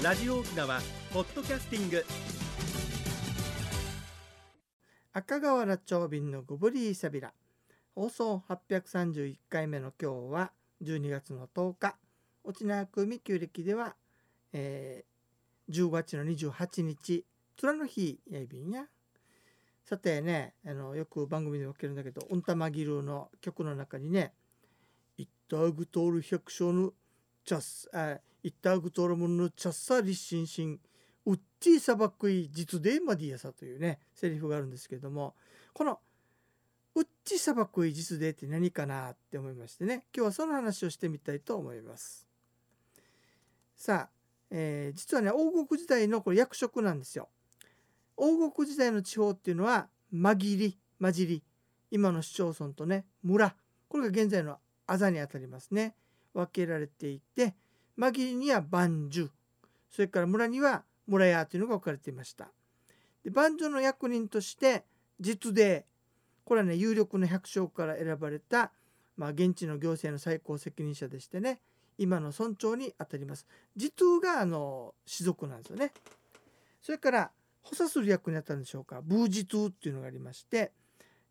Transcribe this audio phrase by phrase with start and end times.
[0.00, 0.80] ラジオ沖縄
[1.12, 2.04] ポッドキャスティング。
[5.12, 7.32] 赤瓦町便のグブリーサビラ
[7.96, 10.52] 放送831回目の今日は
[10.84, 11.96] 12月の10日。
[12.44, 13.96] 沖縄組旧暦では、
[14.52, 17.24] えー、10月の28日
[17.56, 18.86] 虎の日やいびんや。
[19.84, 24.32] さてねあのよく番組で分けるんだけど「オンタマギル」の曲の中にね
[25.18, 26.94] 「イッターグトール百姓の
[27.44, 30.80] チャスあイッタグトールムのチャッサリッシンシン
[31.26, 35.34] ウッチーサバクイ実でマディアサ」というねセリフがあるんですけども
[35.74, 36.00] この
[36.94, 42.26] 「ウッチサバクイ実で」って何かなって思いましてね今日はその話をしてみたいと思います。
[43.76, 44.10] さあ、
[44.50, 47.28] えー、実はね王国時代のこれ役職なんですよ。
[48.16, 51.44] 王国時代の地方っていうのは紛り混じり
[51.90, 53.54] 今の市町村とね村
[53.88, 55.94] これが現在のあざにあたりますね
[56.34, 57.54] 分けられていて
[57.98, 59.30] 紛りには万樹
[59.90, 62.48] それから村には村屋というのが置かれていました。
[63.24, 64.84] で万樹の役人として
[65.20, 65.86] 実で
[66.44, 68.72] これはね有力な百姓から選ばれた、
[69.16, 71.60] まあ、現地の行政の最高責任者でしてね
[71.98, 73.46] 今の村長にあたります。
[73.74, 75.92] 実があの士族なんですよね。
[76.80, 77.30] それから
[77.62, 79.02] 補佐する役にあたるんでしょうか。
[79.02, 80.70] ブージトゥっていうのがありまして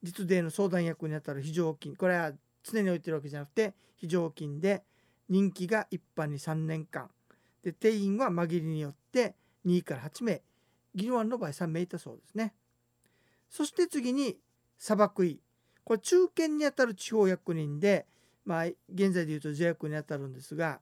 [0.03, 1.95] 実税の相談役にあたる非常勤。
[1.95, 4.83] これは常に置いてるわけじゃなくて非常勤で
[5.29, 7.09] 任期が一般に3年間。
[7.63, 10.41] で定員は紛れによって2から8名
[10.95, 12.53] 議論の場合3名いたそうですね。
[13.49, 14.37] そして次に
[14.77, 15.39] 砂漠医。
[15.83, 18.05] これ中堅にあたる地方役人で
[18.45, 20.79] まあ現在でいうと助役にあたるんですが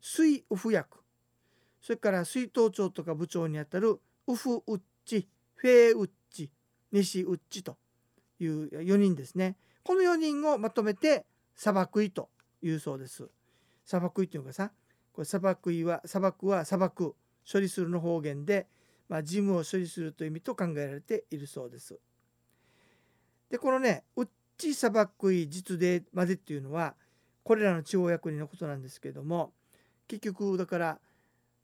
[0.00, 0.98] 水ウフ役。
[1.80, 6.50] それから水頭長とか部長にあたるウフウッチフェーウッチ
[6.92, 7.76] 西ウッチと
[8.40, 9.56] いう4人ですね。
[9.82, 11.24] この4人をまとめて
[11.56, 12.28] 砂漠医と
[12.62, 13.28] いうそうです。
[13.88, 14.70] 砂漠っていうかさ
[15.12, 17.14] これ砂漠は砂漠は砂漠
[17.50, 18.66] 処理するの方言で、
[19.08, 21.98] まあ、事務を処理するという意味と考えられているそうです
[23.50, 26.96] でこのねウッチ砂漠医実でまでっていうのは
[27.44, 29.52] これらの地方役人のことなんですけども
[30.06, 30.98] 結局だから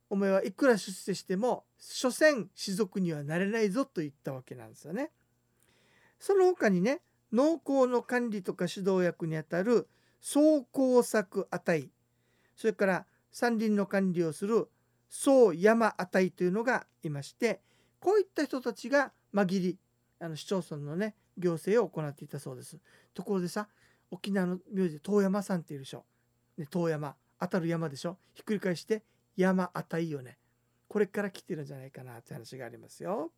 [0.09, 5.11] お前はいくら出世しても所詮士族にはなれないぞと言ったわけなんですよね。
[6.19, 7.01] その他にね
[7.33, 9.89] 農耕の管理とか指導役にあたる
[10.21, 11.91] 総工作値
[12.57, 14.69] それから山林の管理をする
[15.09, 17.61] 総山値というのがいまして
[18.01, 19.79] こういった人たちが紛り
[20.21, 22.79] あの市町村のね行政を行っていたそうです。
[23.13, 23.69] ところでさ
[24.11, 26.05] 沖縄の名字で遠山さんっているでしょ。
[26.57, 28.19] ね、遠山当たる山でしょ。
[28.35, 29.03] ひっくり返して
[29.37, 30.39] 山値よね。
[30.87, 33.33] これから来てるんじゃないかなって話がありますよ。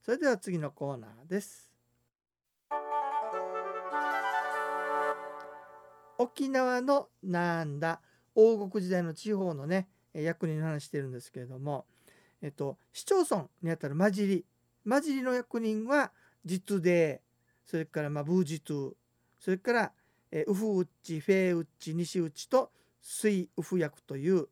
[0.00, 1.68] それでは次のコーナーです。
[6.18, 8.00] 沖縄のなんだ？
[8.34, 11.86] 王国時代の地方のね役人の話してるんですけれども
[12.42, 14.44] えっと市町村にあたる混じり
[14.88, 16.12] 混じりの役人は
[16.44, 17.22] 実で
[17.64, 18.92] それからまあブージトゥ
[19.38, 19.92] それから
[20.32, 22.70] えウフウッチフェウチ西ウッチと
[23.00, 24.46] 水ウフ役という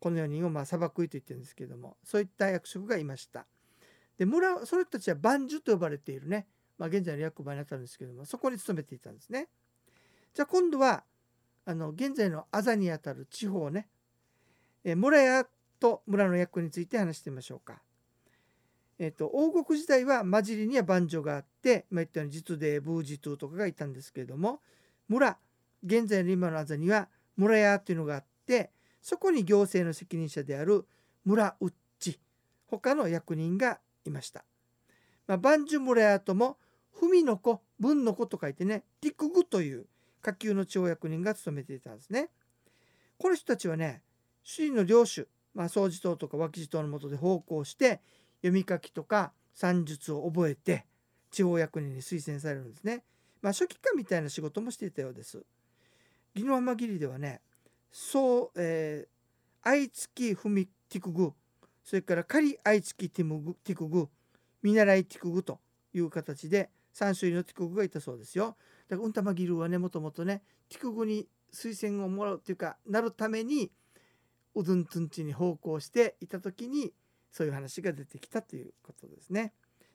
[0.00, 3.46] この4人をまあ砂漠医と言ってるんですけれどもそういった役職がいました。
[4.18, 9.48] で村それたちは万樹と呼ばれているね、まあ、現在の役場にあたるんですけどもそこに勤めていたんですね。
[10.34, 11.04] じゃあ今度は
[11.64, 13.88] あの現在のあざにあたる地方ね
[14.84, 15.46] え村屋
[15.78, 17.82] と村の役について話してみましょうか
[18.98, 24.60] えっ、と王国時代は混じりには万女があって今言ったように実でブージトゥとかがいたんですけれども
[25.08, 25.38] 村
[25.84, 30.86] 現在の今のあざには村屋っていうのがあってそこに行政の責任者である
[31.24, 32.20] 村ウッチ
[32.66, 34.44] 他の役人がいました。
[35.26, 36.56] まあ、万樹村屋とも
[37.00, 39.86] 文の子文の子と書いてねティクグという
[40.22, 42.30] 下級の地方役人が務めていたんですね。
[43.18, 44.02] この人たちはね
[44.42, 48.00] 主人の領主、まあ、掃除等とか脇地等のもとで奉公して
[48.40, 50.86] 読み書きとか算術を覚えて
[51.30, 53.04] 地方役人に推薦されるんですね。
[53.42, 55.44] まあ、書記官みたいな仕事もしていたようです。
[56.34, 57.40] 宜野浜切りではね
[57.90, 61.32] そう、えー、愛月踏みティクグ
[61.84, 64.08] それから仮愛月ティムグティクグ
[64.62, 65.58] 見習いティクグと
[65.92, 68.56] いう形で3種類のティクグがいたそうですよ。
[68.88, 73.70] だからうんたまギルはねもともとねティクグに推薦をもらうっていうかなるために
[74.54, 76.92] ウドゥントゥンチに奉公していた時に
[77.30, 79.52] そういう話が出てきたということですね。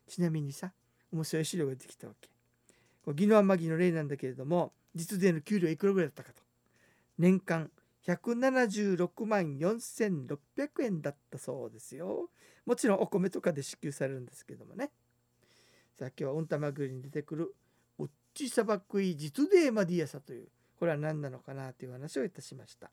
[0.08, 0.72] ちなみにさ
[1.12, 2.30] 面白い資料が出てきたわけ。
[3.04, 6.42] こギノアマギの例なんだけれども実税の給料いくらぐらいだったかと。
[7.18, 7.72] 年間
[8.06, 10.38] 176万4600
[10.84, 12.30] 円だったそうですよ。
[12.66, 14.92] もちろんお米とかで支給されるんですけどもね。
[16.00, 17.56] さあ今日はうんたまぐりに出てくる
[17.98, 20.48] ウッチ砂漠イ実デーマディアサという
[20.80, 22.92] これは何なのかなという話をいたしました。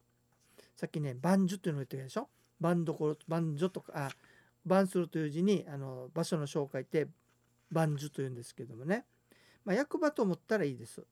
[0.75, 2.29] さっきね、万樹というのを言ってるでしょ？
[2.59, 4.11] 番所番所とかあ
[4.65, 7.07] 番するという字にあの場所の紹介って
[7.71, 9.05] 番所というんですけどもね、
[9.67, 11.05] まあ、役場と思ったらいいです。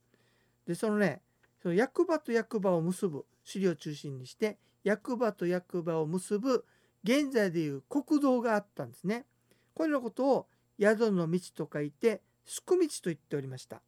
[0.67, 1.21] でそのね
[1.63, 6.65] その役場と役場を結ぶ資料を中心にして役場と役場を結ぶ
[7.05, 9.27] 現在でいう国道があったんですね。
[9.75, 10.47] これのことを
[10.81, 13.83] 宿の道と書いて宿道と言っておりました。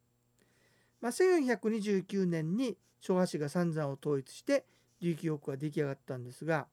[1.01, 4.65] まあ、1429年に昭和市が三山を統一して
[5.01, 6.67] 琉球王国が出来上がったんですが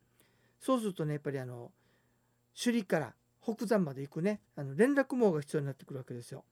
[0.61, 1.71] そうするとねやっぱりあの
[2.57, 3.13] 首里から
[3.43, 6.45] 北山まで行くねあの連絡網が必要になってくるわけですよ。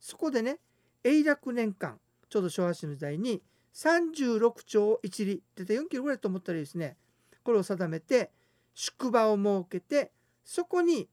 [0.00, 0.58] そこでね
[1.04, 1.98] 永楽年間
[2.28, 3.42] ちょうど昭和史の時代に
[3.74, 6.96] 36丁一里大体4キロぐらいと思ったらいいですね
[7.42, 8.30] これを定めて
[8.74, 10.12] 宿場を設けて
[10.46, 11.08] そこに、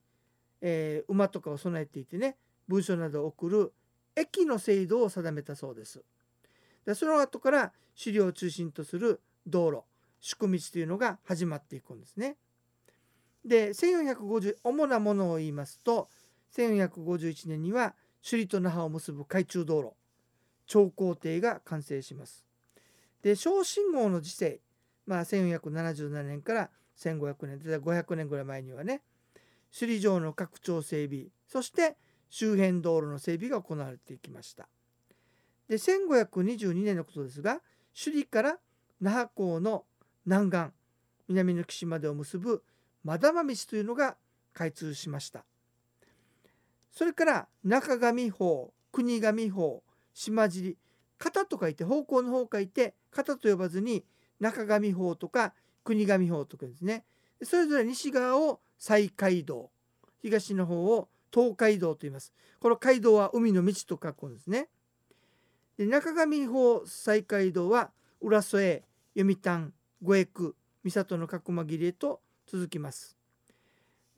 [0.66, 2.38] えー、馬とかを備えていてね
[2.70, 3.74] 文書などを送る
[4.16, 6.02] 駅の制度を定めたそうです。
[6.86, 9.84] でその後から資料を中心とする道路
[10.22, 12.38] 宿道というのが始まっていくんですね。
[13.46, 16.08] で1450主なものを言いますと
[16.54, 17.94] 1451年には
[18.28, 19.92] 首里と那覇を結ぶ海中道路
[20.66, 22.46] 長江堤が完成します。
[23.22, 24.62] で小信号の時世、
[25.06, 29.02] まあ、1477年から1500年500年ぐらい前にはね
[29.74, 31.98] 首里城の拡張整備そして
[32.30, 34.68] 周辺道路の整備が行われていきました。
[35.68, 37.62] で1522年のことですが
[37.94, 38.58] 首里から
[39.02, 39.86] 那覇港の
[40.26, 40.60] 南岸
[41.28, 42.64] 南の岸までを結ぶ
[43.04, 44.16] マダマ道というのが
[44.54, 45.46] 開通しました。
[46.92, 49.84] それから中上法国上法
[50.14, 50.78] 島尻
[51.18, 54.04] 型と書いて方向の方を書いて型と呼ばずに
[54.40, 55.54] 中上法とか
[55.84, 57.04] 国上法とかですね
[57.42, 59.72] それぞれ西側を西街道
[60.22, 62.34] 東の方を東海道と言います。
[62.60, 64.68] この街道は海の道と書くんですね。
[65.78, 68.84] で中上法西街道は浦添
[69.16, 69.72] 読谷
[70.02, 73.16] 五重九三郷の角間切れと続きます。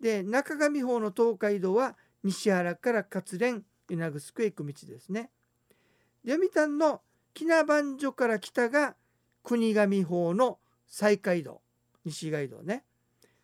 [0.02, 5.30] で中上法の東海道は西原から勝連稲城へ行く道ですね。
[6.26, 7.02] 読谷の
[7.36, 8.96] 木名番所から北が
[9.44, 10.58] 国神法の
[10.88, 11.62] 西街道
[12.04, 12.84] 西街道ね。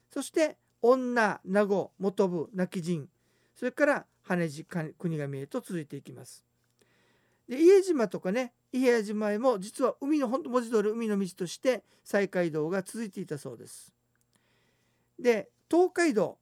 [0.09, 3.07] そして女名護本部亡き陣
[3.55, 6.45] それから羽地国神へと続いていきます。
[7.47, 13.93] で家島とかね伊平屋島へも実は海の本当文字通り海の道として西街道が続いていたそうです。
[15.19, 16.37] で東海道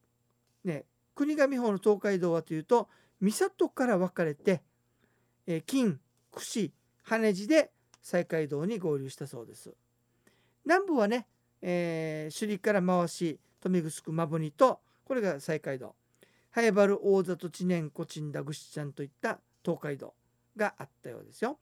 [0.63, 0.85] ね
[1.15, 2.87] 国神法の東海道はというと
[3.19, 4.61] 三郷から分かれて、
[5.45, 5.99] え、金
[6.31, 6.71] 串
[7.03, 7.71] 羽地で
[8.01, 9.73] 西海道に合流したそうです。
[10.63, 11.27] 南部はね、
[11.61, 15.95] えー、首里から回し富城馬ブとこれが西海道。
[16.51, 20.15] 早原大里知念古鎮田ぐしちゃんといった東海道
[20.55, 21.59] があったようですよ。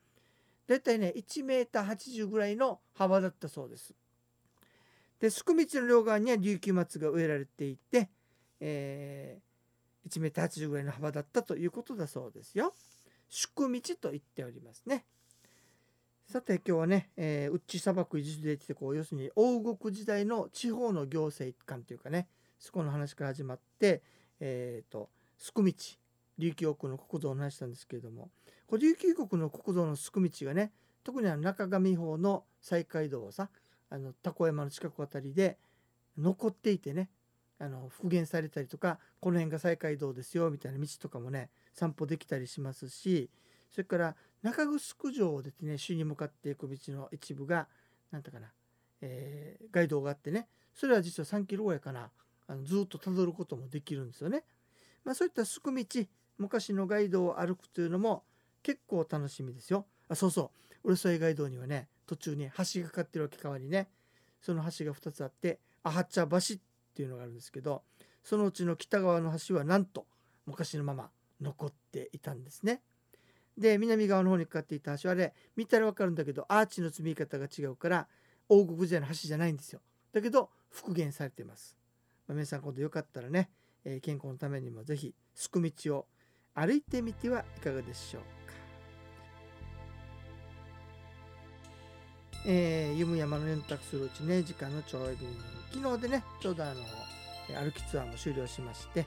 [0.68, 3.94] だいたいね 1m80 ぐらいの幅だったそうです。
[5.20, 8.10] で宿道の両側には琉球松が植えられていて、
[8.60, 12.74] えー、1メーター80ぐらいの幅だったということだそうですよ。
[13.30, 15.06] 宿道と言っておりますね。
[16.28, 22.28] さて今日はね、えー、内砂漠一時できてこう要するに王国時代の地方の行政官というかね
[22.60, 24.02] そこの話から始まって
[24.42, 25.74] えっ、ー、と宿道
[26.38, 28.30] 琉球王国の国道の話したんですけれども
[28.78, 30.74] 琉球国の国道の宿道がね
[31.06, 33.48] 特にあの中上方の西海道はさ
[33.90, 35.58] あのタコ山の近くあたりで
[36.18, 37.10] 残っていてね
[37.58, 43.30] あの復元されたりとかこの辺が西海道ですよみたいな道とかもね散歩できたりしますし
[43.72, 47.68] それから中城城をですね主に向かっていく道の一部が
[48.12, 48.48] 何だかな、
[49.02, 52.10] えー、街道があってねそれは実は3キロぐらいかな
[52.48, 54.44] あのずっとたどることもできるんですよね。
[55.04, 56.06] まあ、そういった宿道
[56.38, 58.24] 昔の街道を歩くというのも
[58.64, 59.86] 結構楽しみですよ。
[60.08, 60.52] あそうそ
[60.84, 63.90] う浦添街道にはね途中に橋がかかってるわけ川にね
[64.42, 66.62] その橋が2つあってアハチャ橋っ
[66.94, 67.84] ていうのがあるんですけど
[68.24, 70.06] そのうちの北側の橋はなんと
[70.46, 71.10] 昔のまま
[71.42, 72.82] 残っていたんですね。
[73.58, 78.08] で南側の方にかかっていた橋はね見たら分かるんだけどアーチの積み方が違うから
[78.50, 79.82] 王国時代の橋じゃないんですよ。
[80.14, 81.76] だけど復元されています。
[82.28, 83.50] まあ、皆さん今度よかったらね、
[83.84, 86.06] えー、健康のためにも是非すく道を
[86.54, 88.28] 歩いてみてはいかがでしょうか。
[92.46, 95.18] えー、ゆむ山の連絡するうちね時間のちょい
[95.74, 96.76] 昨日でねちょうどあの
[97.62, 99.06] 歩きツアーも終了しまして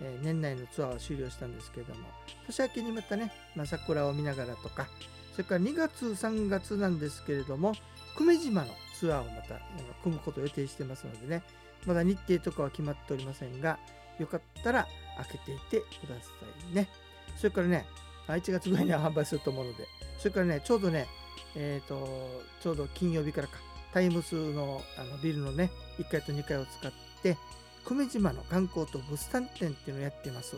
[0.00, 2.00] え、年内のツアーを終了したんですけれども
[2.46, 4.86] 年明けにまたね、まあ、桜を見ながらとか
[5.32, 7.74] それから2月3月なんですけれども
[8.16, 9.60] 久米島のツアーをまた
[10.02, 11.42] 組むことを予定してますのでね
[11.86, 13.78] まだ日程とかは決まっておりませんが
[14.18, 14.86] よかったら
[15.16, 16.30] 開けていてくださ
[16.72, 16.88] いね。
[17.36, 17.86] それからね
[18.26, 19.84] 1月ぐらいには販売すると思うので
[20.18, 21.06] それからねちょうどね
[21.54, 23.54] えっ、ー、とちょうど金曜日からか
[23.94, 27.36] タイムスのあのビルのね1階と2階を使って
[27.88, 30.56] 久米島の観光と物産展っていうのをやってます。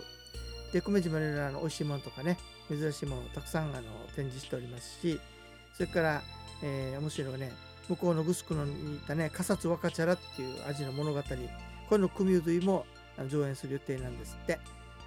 [0.72, 2.37] で久米島のいろいろあの美味しいものとかね
[2.68, 3.82] 珍しいものをたくさんあの
[4.16, 5.20] 展示しておりますし
[5.75, 6.22] それから、
[6.64, 7.52] えー面白いのがね
[7.88, 11.26] 向こうのグスクのにいたねカサツワカチャラっていう味の物語こ
[11.92, 12.84] れの組み類も
[13.16, 14.58] あの上演する予定なんですって、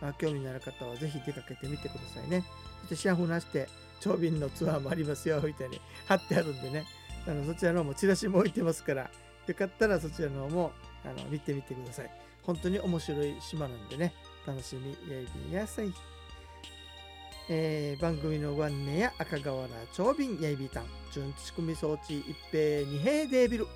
[0.01, 2.45] まあ、興味のある方はぜひ出かけてみてくださいね。
[2.83, 3.67] そしてシアフなして
[3.99, 6.85] 長瓶のツアーもありますよみたいに貼ってあるんでね。
[7.27, 9.09] あのそちらの方もチラシも置いてますから
[9.47, 10.71] よかったらそちらの方も
[11.05, 12.11] あの見てみてください。
[12.43, 14.13] 本当に面白い島なんでね。
[14.45, 14.91] 楽しみ。
[15.11, 15.93] やいびんやさい、
[17.49, 20.85] えー番組のご案内や赤瓦長瓶やいびたん。
[21.13, 23.67] 純地組装置一平二平デービル。